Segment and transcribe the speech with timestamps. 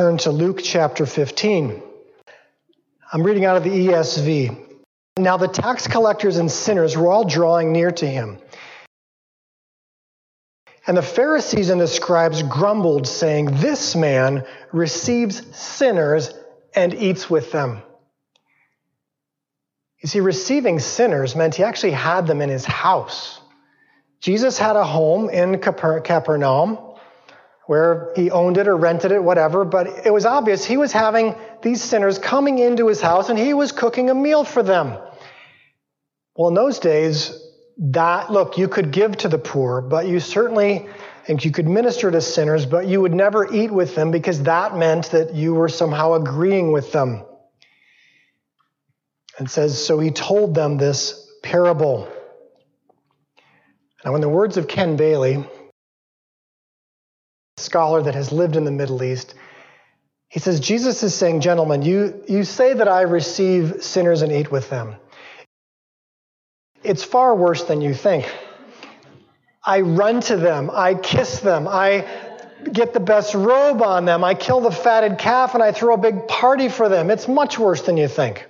[0.00, 1.82] turn to Luke chapter 15.
[3.12, 4.78] I'm reading out of the ESV.
[5.18, 8.38] Now the tax collectors and sinners were all drawing near to him.
[10.86, 16.32] And the Pharisees and the scribes grumbled, saying, This man receives sinners
[16.74, 17.82] and eats with them.
[20.02, 23.38] You see, receiving sinners meant he actually had them in his house.
[24.22, 26.89] Jesus had a home in Capernaum
[27.70, 31.36] where he owned it or rented it, whatever, but it was obvious he was having
[31.62, 34.98] these sinners coming into his house and he was cooking a meal for them.
[36.34, 37.32] Well, in those days,
[37.78, 40.88] that, look, you could give to the poor, but you certainly,
[41.28, 44.76] and you could minister to sinners, but you would never eat with them because that
[44.76, 47.24] meant that you were somehow agreeing with them.
[49.38, 52.08] And says, so he told them this parable.
[54.04, 55.46] Now, in the words of Ken Bailey,
[57.60, 59.34] scholar that has lived in the Middle East.
[60.28, 64.50] He says, Jesus is saying, Gentlemen, you, you say that I receive sinners and eat
[64.50, 64.96] with them.
[66.82, 68.32] It's far worse than you think.
[69.62, 72.06] I run to them, I kiss them, I
[72.72, 75.98] get the best robe on them, I kill the fatted calf, and I throw a
[75.98, 77.10] big party for them.
[77.10, 78.46] It's much worse than you think.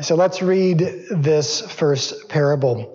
[0.00, 0.78] So let's read
[1.10, 2.94] this first parable.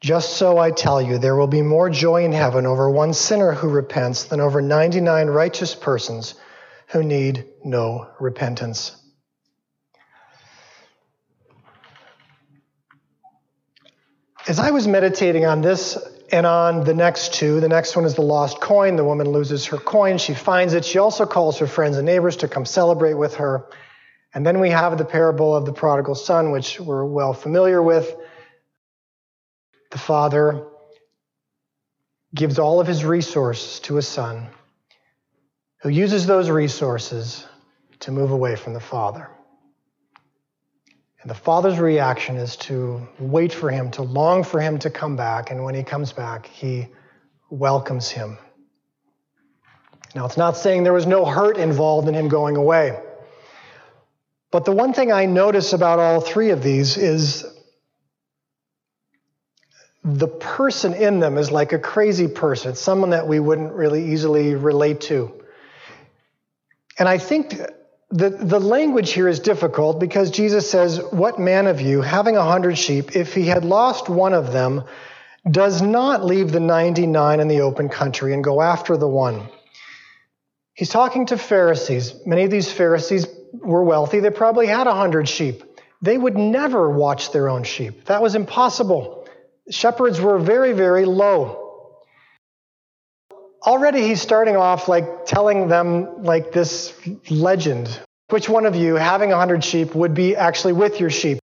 [0.00, 3.52] Just so I tell you, there will be more joy in heaven over one sinner
[3.52, 6.34] who repents than over 99 righteous persons
[6.88, 8.96] who need no repentance.
[14.46, 15.98] As I was meditating on this
[16.30, 18.94] and on the next two, the next one is the lost coin.
[18.94, 20.18] The woman loses her coin.
[20.18, 20.84] She finds it.
[20.84, 23.66] She also calls her friends and neighbors to come celebrate with her.
[24.32, 28.14] And then we have the parable of the prodigal son, which we're well familiar with.
[29.96, 30.66] The father
[32.34, 34.48] gives all of his resources to his son,
[35.80, 37.46] who uses those resources
[38.00, 39.30] to move away from the father.
[41.22, 45.16] And the father's reaction is to wait for him, to long for him to come
[45.16, 45.50] back.
[45.50, 46.88] And when he comes back, he
[47.48, 48.36] welcomes him.
[50.14, 53.00] Now, it's not saying there was no hurt involved in him going away.
[54.50, 57.46] But the one thing I notice about all three of these is
[60.06, 62.76] the person in them is like a crazy person.
[62.76, 65.32] Someone that we wouldn't really easily relate to.
[66.96, 67.60] And I think
[68.10, 72.44] the, the language here is difficult because Jesus says, What man of you, having a
[72.44, 74.84] hundred sheep, if he had lost one of them,
[75.50, 79.48] does not leave the 99 in the open country and go after the one?
[80.72, 82.14] He's talking to Pharisees.
[82.24, 84.20] Many of these Pharisees were wealthy.
[84.20, 85.64] They probably had a hundred sheep.
[86.00, 88.04] They would never watch their own sheep.
[88.04, 89.15] That was impossible
[89.70, 91.62] shepherds were very, very low.
[93.66, 96.94] Already he's starting off like telling them like this
[97.30, 98.00] legend.
[98.28, 101.38] Which one of you, having a hundred sheep, would be actually with your sheep?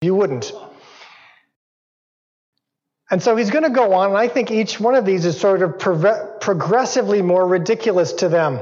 [0.00, 0.52] You wouldn't.
[3.10, 5.38] And so he's going to go on, and I think each one of these is
[5.38, 8.60] sort of progressively more ridiculous to them.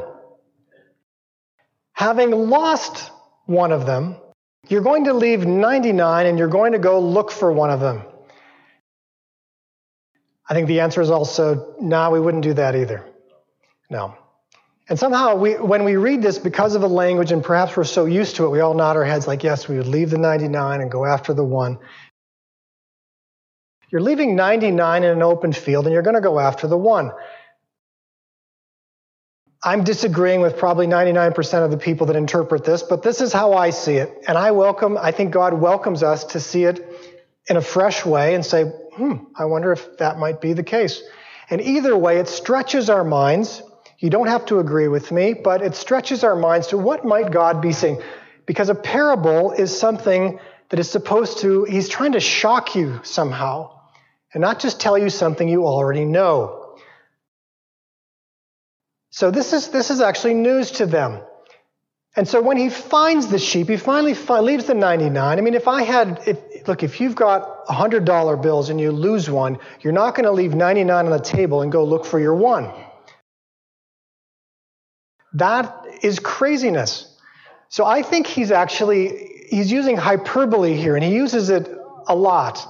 [1.92, 3.12] Having lost
[3.46, 4.16] one of them,
[4.68, 8.02] you're going to leave 99 and you're going to go look for one of them.
[10.50, 13.06] I think the answer is also, no, nah, we wouldn't do that either.
[13.88, 14.16] No.
[14.88, 18.06] And somehow, we, when we read this, because of the language, and perhaps we're so
[18.06, 20.80] used to it, we all nod our heads like, yes, we would leave the 99
[20.80, 21.78] and go after the one.
[23.92, 27.12] You're leaving 99 in an open field and you're going to go after the one.
[29.62, 33.52] I'm disagreeing with probably 99% of the people that interpret this, but this is how
[33.52, 34.24] I see it.
[34.26, 36.84] And I welcome, I think God welcomes us to see it
[37.48, 41.02] in a fresh way and say, hmm, I wonder if that might be the case.
[41.48, 43.62] And either way, it stretches our minds.
[43.98, 47.32] You don't have to agree with me, but it stretches our minds to what might
[47.32, 48.02] God be saying?
[48.46, 50.38] Because a parable is something
[50.68, 53.80] that is supposed to, he's trying to shock you somehow
[54.32, 56.76] and not just tell you something you already know.
[59.10, 61.20] So this is, this is actually news to them.
[62.16, 65.38] And so when he finds the sheep, he finally leaves the 99.
[65.38, 69.28] I mean, if I had, if, look, if you've got $100 bills and you lose
[69.28, 72.34] one, you're not going to leave 99 on the table and go look for your
[72.34, 72.70] one.
[75.34, 77.06] That is craziness.
[77.68, 81.68] So I think he's actually he's using hyperbole here, and he uses it
[82.06, 82.66] a lot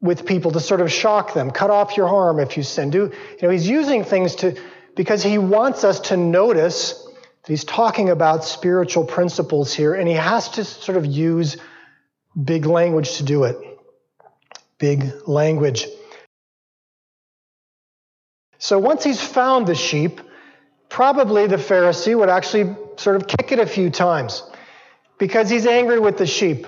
[0.00, 1.50] with people to sort of shock them.
[1.50, 2.90] Cut off your arm if you sin.
[2.90, 4.60] Do you know he's using things to
[4.94, 10.14] because he wants us to notice that he's talking about spiritual principles here, and he
[10.14, 11.56] has to sort of use
[12.42, 13.56] big language to do it.
[14.78, 15.86] Big language.
[18.58, 20.20] So once he's found the sheep,
[20.88, 24.42] probably the Pharisee would actually sort of kick it a few times
[25.18, 26.66] because he's angry with the sheep.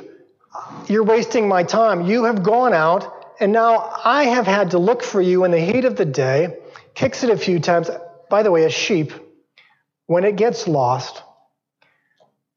[0.88, 2.06] You're wasting my time.
[2.06, 5.60] You have gone out, and now I have had to look for you in the
[5.60, 6.58] heat of the day.
[6.94, 7.90] Kicks it a few times.
[8.30, 9.12] By the way, a sheep,
[10.06, 11.22] when it gets lost,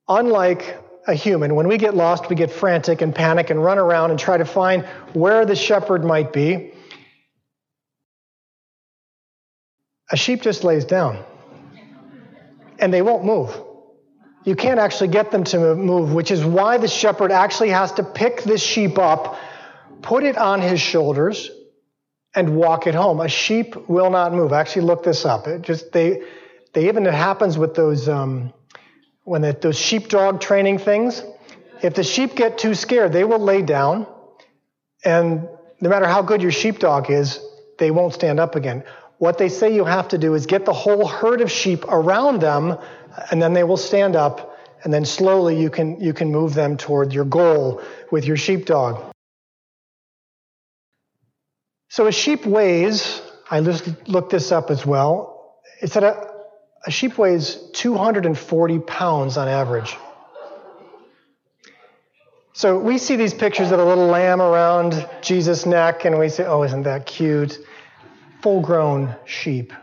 [0.08, 4.12] unlike a human, when we get lost, we get frantic and panic and run around
[4.12, 6.74] and try to find where the shepherd might be.
[10.12, 11.24] A sheep just lays down
[12.80, 13.56] and they won't move.
[14.46, 18.04] You can't actually get them to move, which is why the shepherd actually has to
[18.04, 19.38] pick this sheep up,
[20.02, 21.52] put it on his shoulders,
[22.34, 23.20] and walk it home.
[23.20, 24.54] A sheep will not move.
[24.54, 25.48] I actually looked this up.
[25.48, 26.24] It just they
[26.74, 28.54] they even it happens with those um,
[29.30, 31.24] when the, those sheepdog training things.
[31.84, 34.08] If the sheep get too scared, they will lay down,
[35.06, 35.48] and
[35.80, 37.40] no matter how good your sheepdog is,
[37.78, 38.84] they won't stand up again.
[39.20, 42.42] What they say you have to do is get the whole herd of sheep around
[42.42, 42.80] them,
[43.30, 46.76] and then they will stand up, and then slowly you can, you can move them
[46.76, 49.14] toward your goal with your sheepdog.
[51.90, 53.22] So a sheep weighs,
[53.52, 56.39] I just looked this up as well, it said a,
[56.90, 59.96] a sheep weighs 240 pounds on average.
[62.52, 66.46] So we see these pictures of a little lamb around Jesus' neck, and we say,
[66.46, 67.58] oh, isn't that cute?
[68.42, 69.74] full grown sheep.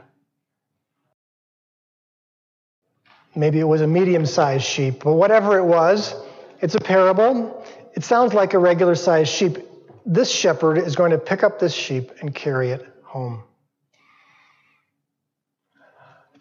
[3.35, 6.15] Maybe it was a medium sized sheep, but whatever it was,
[6.61, 7.65] it's a parable.
[7.95, 9.59] It sounds like a regular sized sheep.
[10.07, 13.43] This shepherd is going to pick up this sheep and carry it home.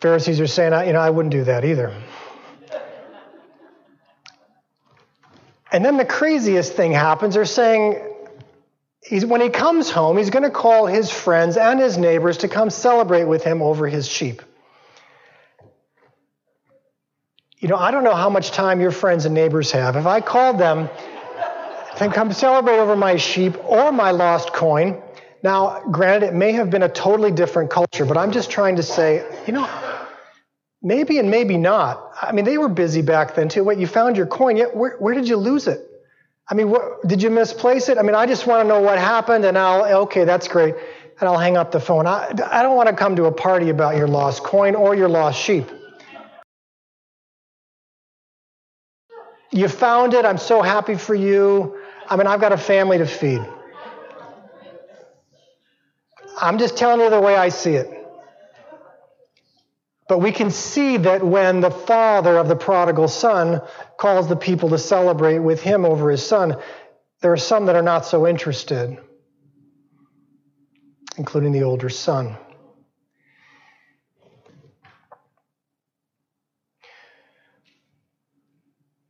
[0.05, 1.91] Pharisees are saying, you know, I wouldn't do that either.
[5.71, 7.33] And then the craziest thing happens.
[7.33, 7.99] They're saying,
[9.01, 12.47] he's, when he comes home, he's going to call his friends and his neighbors to
[12.47, 14.43] come celebrate with him over his sheep.
[17.57, 19.95] You know, I don't know how much time your friends and neighbors have.
[19.95, 20.87] If I called them
[21.97, 25.01] to come celebrate over my sheep or my lost coin,
[25.41, 28.83] now, granted, it may have been a totally different culture, but I'm just trying to
[28.83, 29.67] say, you know,
[30.85, 32.11] maybe and maybe not.
[32.21, 33.63] I mean, they were busy back then too.
[33.63, 35.81] What, you found your coin, yet where, where did you lose it?
[36.47, 37.97] I mean, what, did you misplace it?
[37.97, 40.75] I mean, I just want to know what happened, and I'll, okay, that's great.
[41.19, 42.05] And I'll hang up the phone.
[42.05, 45.09] I, I don't want to come to a party about your lost coin or your
[45.09, 45.65] lost sheep.
[49.51, 50.23] You found it.
[50.23, 51.79] I'm so happy for you.
[52.07, 53.43] I mean, I've got a family to feed.
[56.39, 57.94] I'm just telling you the way I see it.
[60.07, 63.61] But we can see that when the father of the prodigal son
[63.97, 66.57] calls the people to celebrate with him over his son,
[67.21, 68.97] there are some that are not so interested,
[71.17, 72.37] including the older son.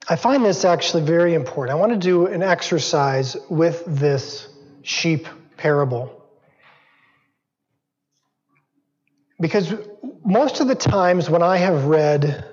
[0.08, 1.76] I find this actually very important.
[1.76, 4.48] I want to do an exercise with this
[4.84, 5.28] sheep
[5.58, 6.24] parable.
[9.40, 9.74] Because
[10.26, 12.44] most of the times when I have read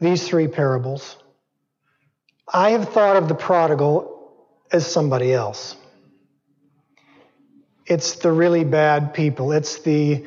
[0.00, 1.16] these three parables,
[2.52, 4.34] I have thought of the prodigal
[4.72, 5.76] as somebody else.
[7.86, 9.52] It's the really bad people.
[9.52, 10.26] It's the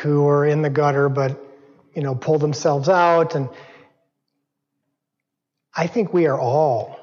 [0.00, 1.42] who are in the gutter but
[1.94, 3.48] you know pull themselves out and
[5.74, 6.98] I think we are all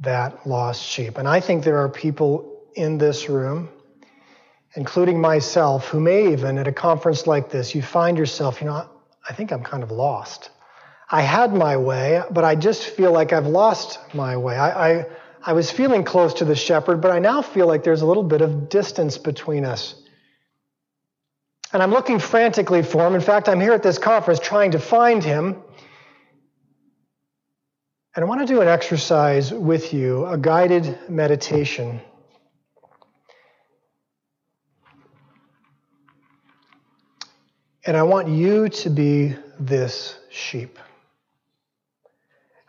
[0.00, 1.16] that lost sheep.
[1.16, 3.68] And I think there are people in this room
[4.76, 8.88] including myself, who may even at a conference like this, you find yourself, you know,
[9.28, 10.50] I think I'm kind of lost.
[11.10, 14.56] I had my way, but I just feel like I've lost my way.
[14.56, 15.06] I, I,
[15.42, 18.22] I was feeling close to the shepherd, but I now feel like there's a little
[18.22, 19.94] bit of distance between us.
[21.72, 23.14] And I'm looking frantically for him.
[23.14, 25.62] In fact, I'm here at this conference trying to find him.
[28.16, 32.00] And I want to do an exercise with you, a guided meditation.
[37.86, 40.78] And I want you to be this sheep.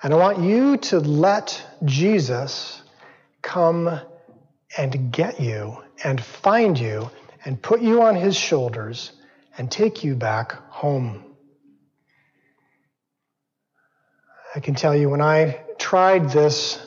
[0.03, 2.81] And I want you to let Jesus
[3.41, 3.99] come
[4.77, 7.09] and get you and find you
[7.45, 9.13] and put you on his shoulders
[9.57, 11.23] and take you back home.
[14.53, 16.85] I can tell you when I tried this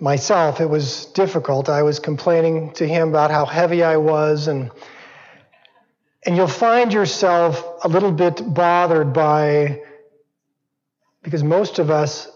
[0.00, 1.68] myself, it was difficult.
[1.68, 4.70] I was complaining to him about how heavy I was and
[6.24, 9.82] and you'll find yourself a little bit bothered by
[11.22, 12.30] because most of us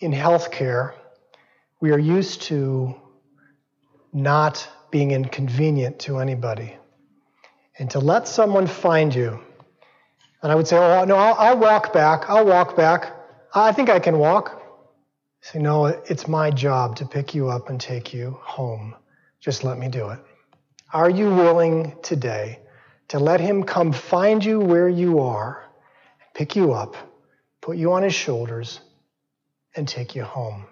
[0.00, 0.94] in healthcare
[1.80, 2.94] we are used to
[4.12, 6.74] not being inconvenient to anybody.
[7.78, 9.38] And to let someone find you,
[10.42, 12.30] and I would say, Oh, no, I'll, I'll walk back.
[12.30, 13.14] I'll walk back.
[13.54, 14.62] I think I can walk.
[15.42, 18.94] Say, No, it's my job to pick you up and take you home.
[19.40, 20.18] Just let me do it.
[20.94, 22.60] Are you willing today
[23.08, 25.64] to let him come find you where you are,
[26.34, 26.96] pick you up,
[27.60, 28.80] put you on his shoulders,
[29.74, 30.66] and take you home?